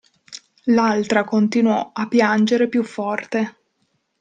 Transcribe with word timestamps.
L'altra 0.63 1.23
continuò 1.25 1.91
a 1.93 2.07
piangere 2.07 2.67
più 2.67 2.81
forte. 2.83 3.57